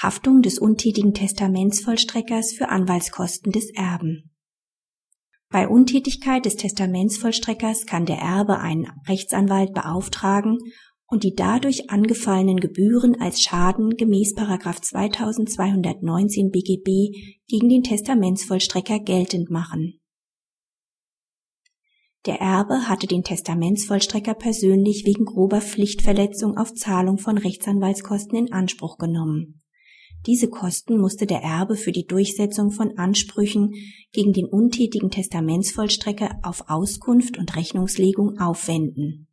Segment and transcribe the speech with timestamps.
[0.00, 4.30] Haftung des untätigen Testamentsvollstreckers für Anwaltskosten des Erben.
[5.50, 10.58] Bei Untätigkeit des Testamentsvollstreckers kann der Erbe einen Rechtsanwalt beauftragen
[11.08, 17.16] und die dadurch angefallenen Gebühren als Schaden gemäß 2219 BGB
[17.48, 19.98] gegen den Testamentsvollstrecker geltend machen.
[22.26, 28.96] Der Erbe hatte den Testamentsvollstrecker persönlich wegen grober Pflichtverletzung auf Zahlung von Rechtsanwaltskosten in Anspruch
[28.98, 29.57] genommen
[30.26, 33.74] diese Kosten musste der Erbe für die Durchsetzung von Ansprüchen
[34.12, 39.28] gegen den untätigen Testamentsvollstrecker auf Auskunft und Rechnungslegung aufwenden.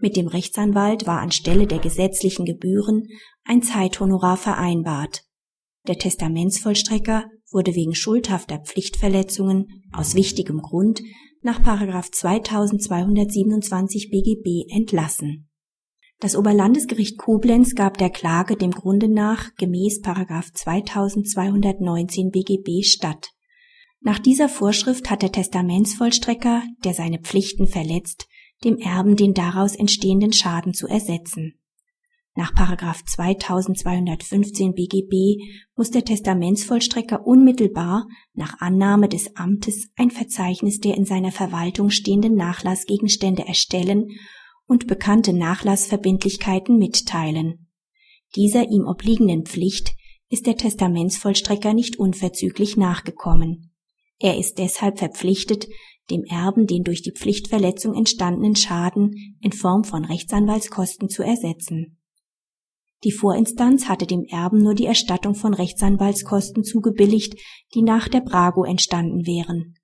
[0.00, 3.08] Mit dem Rechtsanwalt war anstelle der gesetzlichen Gebühren
[3.44, 5.24] ein Zeithonorar vereinbart.
[5.86, 11.02] Der Testamentsvollstrecker wurde wegen schuldhafter Pflichtverletzungen aus wichtigem Grund
[11.42, 15.49] nach 2227 BGB entlassen
[16.20, 23.30] das Oberlandesgericht Koblenz gab der Klage dem Grunde nach gemäß 2219 BGB statt.
[24.00, 28.28] Nach dieser Vorschrift hat der Testamentsvollstrecker, der seine Pflichten verletzt,
[28.64, 31.54] dem Erben den daraus entstehenden Schaden zu ersetzen.
[32.36, 35.42] Nach 2215 BGB
[35.76, 42.36] muss der Testamentsvollstrecker unmittelbar nach Annahme des Amtes ein Verzeichnis der in seiner Verwaltung stehenden
[42.36, 44.08] Nachlassgegenstände erstellen
[44.70, 47.66] und bekannte Nachlassverbindlichkeiten mitteilen.
[48.36, 49.96] Dieser ihm obliegenden Pflicht
[50.28, 53.72] ist der Testamentsvollstrecker nicht unverzüglich nachgekommen.
[54.20, 55.66] Er ist deshalb verpflichtet,
[56.12, 61.98] dem Erben den durch die Pflichtverletzung entstandenen Schaden in Form von Rechtsanwaltskosten zu ersetzen.
[63.02, 67.34] Die Vorinstanz hatte dem Erben nur die Erstattung von Rechtsanwaltskosten zugebilligt,
[67.74, 69.74] die nach der Brago entstanden wären.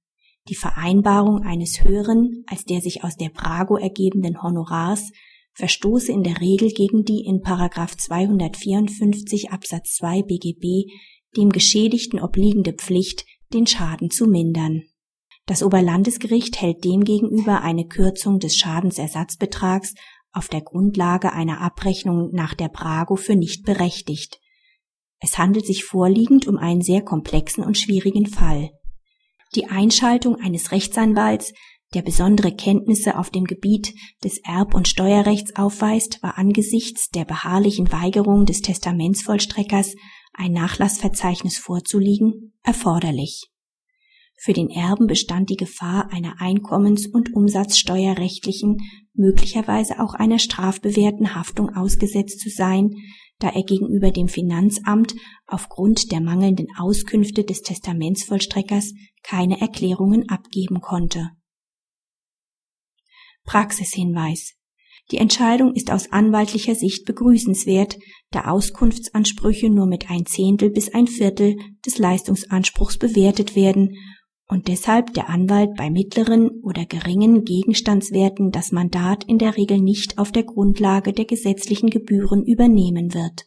[0.49, 5.11] Die Vereinbarung eines höheren als der sich aus der Prago ergebenden Honorars
[5.55, 10.91] verstoße in der Regel gegen die in 254 Absatz 2 BGB
[11.37, 14.83] dem Geschädigten obliegende Pflicht, den Schaden zu mindern.
[15.47, 19.95] Das Oberlandesgericht hält demgegenüber eine Kürzung des Schadensersatzbetrags
[20.33, 24.41] auf der Grundlage einer Abrechnung nach der Prago für nicht berechtigt.
[25.19, 28.71] Es handelt sich vorliegend um einen sehr komplexen und schwierigen Fall.
[29.55, 31.53] Die Einschaltung eines Rechtsanwalts,
[31.95, 37.93] der besondere Kenntnisse auf dem Gebiet des Erb- und Steuerrechts aufweist, war angesichts der beharrlichen
[37.93, 39.95] Weigerung des Testamentsvollstreckers,
[40.35, 43.51] ein Nachlassverzeichnis vorzulegen, erforderlich.
[44.39, 48.79] Für den Erben bestand die Gefahr einer einkommens- und umsatzsteuerrechtlichen,
[49.15, 52.91] möglicherweise auch einer strafbewährten Haftung ausgesetzt zu sein,
[53.39, 55.15] da er gegenüber dem Finanzamt
[55.47, 58.93] aufgrund der mangelnden Auskünfte des Testamentsvollstreckers
[59.23, 61.31] keine Erklärungen abgeben konnte.
[63.45, 64.57] Praxishinweis
[65.13, 67.97] die Entscheidung ist aus anwaltlicher Sicht begrüßenswert,
[68.33, 73.95] da Auskunftsansprüche nur mit ein Zehntel bis ein Viertel des Leistungsanspruchs bewertet werden
[74.49, 80.19] und deshalb der Anwalt bei mittleren oder geringen Gegenstandswerten das Mandat in der Regel nicht
[80.19, 83.47] auf der Grundlage der gesetzlichen Gebühren übernehmen wird